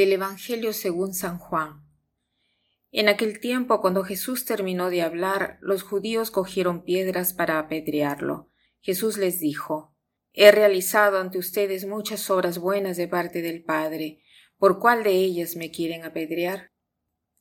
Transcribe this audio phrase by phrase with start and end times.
[0.00, 1.86] Del Evangelio según San Juan.
[2.90, 8.50] En aquel tiempo, cuando Jesús terminó de hablar, los judíos cogieron piedras para apedrearlo.
[8.80, 9.94] Jesús les dijo,
[10.32, 14.22] He realizado ante ustedes muchas obras buenas de parte del Padre.
[14.56, 16.72] ¿Por cuál de ellas me quieren apedrear?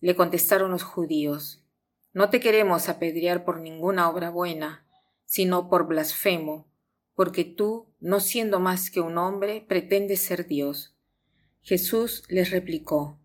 [0.02, 1.66] Le contestaron los judíos,
[2.12, 4.86] No te queremos apedrear por ninguna obra buena,
[5.24, 6.70] sino por blasfemo,
[7.16, 10.99] porque tú, no siendo más que un hombre, pretendes ser Dios.
[11.62, 13.20] Jesús les replicó,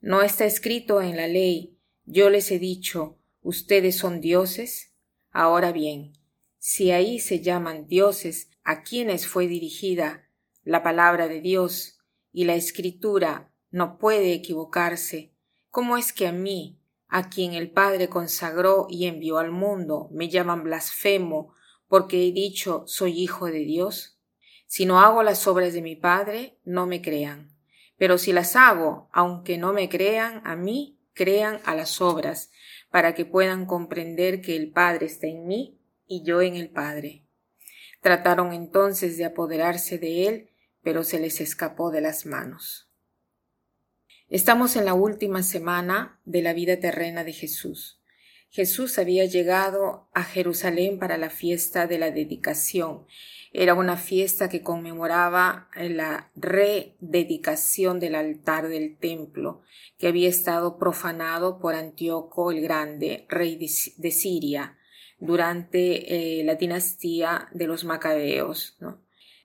[0.00, 4.92] ¿No está escrito en la ley, yo les he dicho, ustedes son dioses?
[5.30, 6.12] Ahora bien,
[6.58, 10.28] si ahí se llaman dioses a quienes fue dirigida
[10.64, 11.98] la palabra de Dios
[12.32, 15.32] y la escritura no puede equivocarse,
[15.70, 16.78] ¿cómo es que a mí,
[17.08, 21.54] a quien el Padre consagró y envió al mundo, me llaman blasfemo
[21.88, 24.18] porque he dicho soy hijo de Dios?
[24.66, 27.55] Si no hago las obras de mi Padre, no me crean.
[27.98, 32.50] Pero si las hago, aunque no me crean a mí, crean a las obras,
[32.90, 37.24] para que puedan comprender que el Padre está en mí y yo en el Padre.
[38.00, 40.50] Trataron entonces de apoderarse de él,
[40.82, 42.88] pero se les escapó de las manos.
[44.28, 48.00] Estamos en la última semana de la vida terrena de Jesús.
[48.50, 53.06] Jesús había llegado a Jerusalén para la fiesta de la dedicación
[53.58, 59.62] era una fiesta que conmemoraba la rededicación del altar del templo
[59.96, 64.76] que había estado profanado por Antíoco el Grande, rey de Siria,
[65.18, 68.76] durante eh, la dinastía de los Macabeos.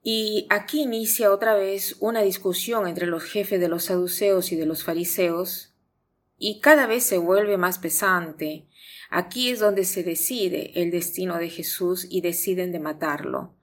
[0.04, 4.66] Y aquí inicia otra vez una discusión entre los jefes de los saduceos y de
[4.66, 5.71] los fariseos,
[6.42, 8.68] y cada vez se vuelve más pesante.
[9.10, 13.56] Aquí es donde se decide el destino de Jesús y deciden de matarlo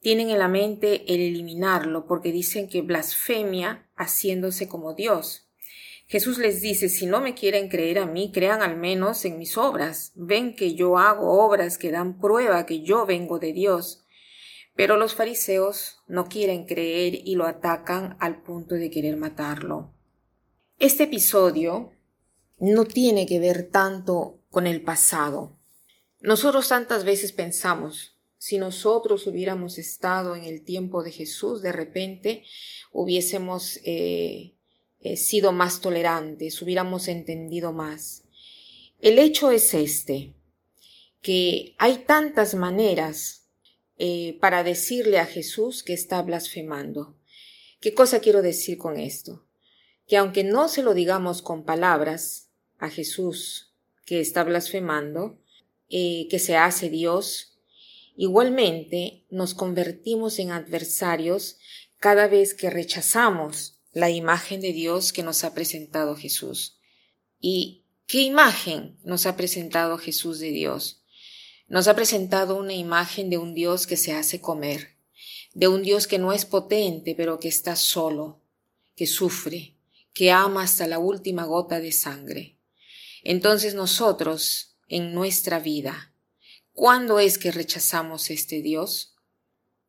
[0.00, 5.48] tienen en la mente el eliminarlo porque dicen que blasfemia haciéndose como Dios.
[6.06, 9.58] Jesús les dice, si no me quieren creer a mí, crean al menos en mis
[9.58, 10.12] obras.
[10.14, 14.06] Ven que yo hago obras que dan prueba que yo vengo de Dios.
[14.74, 19.92] Pero los fariseos no quieren creer y lo atacan al punto de querer matarlo.
[20.78, 21.90] Este episodio
[22.60, 25.56] no tiene que ver tanto con el pasado.
[26.20, 32.44] Nosotros tantas veces pensamos, si nosotros hubiéramos estado en el tiempo de Jesús, de repente
[32.92, 34.54] hubiésemos eh,
[35.00, 38.24] eh, sido más tolerantes, hubiéramos entendido más.
[39.00, 40.34] El hecho es este,
[41.20, 43.48] que hay tantas maneras
[43.98, 47.16] eh, para decirle a Jesús que está blasfemando.
[47.80, 49.46] ¿Qué cosa quiero decir con esto?
[50.06, 52.47] Que aunque no se lo digamos con palabras
[52.78, 53.72] a Jesús
[54.04, 55.38] que está blasfemando,
[55.88, 57.58] que se hace Dios,
[58.20, 61.56] Igualmente, nos convertimos en adversarios
[62.00, 66.80] cada vez que rechazamos la imagen de Dios que nos ha presentado Jesús.
[67.40, 71.04] ¿Y qué imagen nos ha presentado Jesús de Dios?
[71.68, 74.96] Nos ha presentado una imagen de un Dios que se hace comer,
[75.54, 78.40] de un Dios que no es potente, pero que está solo,
[78.96, 79.76] que sufre,
[80.12, 82.57] que ama hasta la última gota de sangre.
[83.24, 86.12] Entonces nosotros, en nuestra vida,
[86.78, 89.16] ¿Cuándo es que rechazamos este Dios?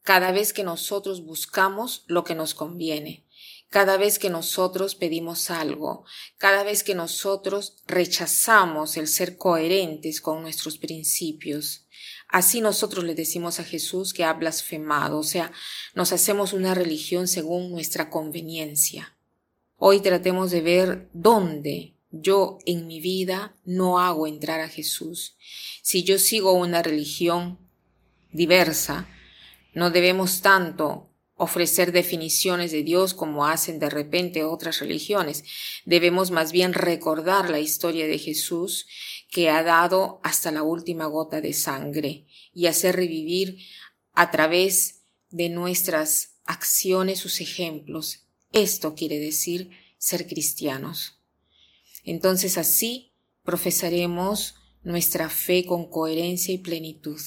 [0.01, 3.27] Cada vez que nosotros buscamos lo que nos conviene,
[3.69, 6.03] cada vez que nosotros pedimos algo,
[6.39, 11.85] cada vez que nosotros rechazamos el ser coherentes con nuestros principios.
[12.27, 15.51] Así nosotros le decimos a Jesús que ha blasfemado, o sea,
[15.93, 19.15] nos hacemos una religión según nuestra conveniencia.
[19.77, 25.37] Hoy tratemos de ver dónde yo en mi vida no hago entrar a Jesús.
[25.81, 27.59] Si yo sigo una religión
[28.31, 29.07] diversa,
[29.73, 35.45] no debemos tanto ofrecer definiciones de Dios como hacen de repente otras religiones.
[35.85, 38.87] Debemos más bien recordar la historia de Jesús
[39.31, 43.59] que ha dado hasta la última gota de sangre y hacer revivir
[44.13, 48.25] a través de nuestras acciones sus ejemplos.
[48.51, 51.18] Esto quiere decir ser cristianos.
[52.09, 53.13] Entonces así
[53.43, 57.21] profesaremos nuestra fe con coherencia y plenitud.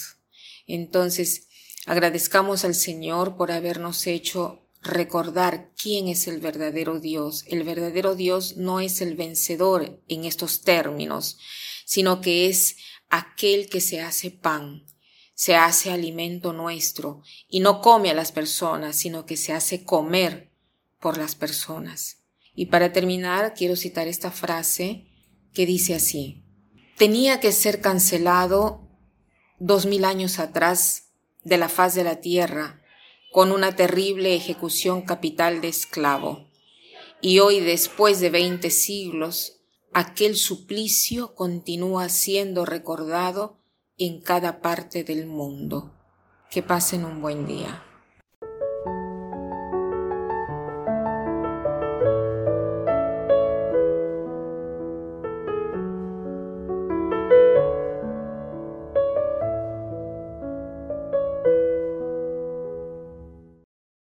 [0.66, 1.46] Entonces,
[1.86, 7.44] agradezcamos al Señor por habernos hecho recordar quién es el verdadero Dios.
[7.46, 11.38] El verdadero Dios no es el vencedor en estos términos,
[11.84, 12.76] sino que es
[13.08, 14.84] aquel que se hace pan,
[15.34, 20.50] se hace alimento nuestro y no come a las personas, sino que se hace comer
[20.98, 22.21] por las personas.
[22.54, 25.06] Y para terminar, quiero citar esta frase
[25.52, 26.44] que dice así.
[26.96, 28.88] Tenía que ser cancelado
[29.58, 31.12] dos mil años atrás
[31.44, 32.82] de la faz de la tierra
[33.32, 36.50] con una terrible ejecución capital de esclavo.
[37.24, 39.60] y hoy, después de veinte siglos,
[39.92, 43.60] aquel suplicio continúa siendo recordado
[43.96, 45.94] en cada parte del mundo.
[46.50, 47.84] Que pasen un buen día.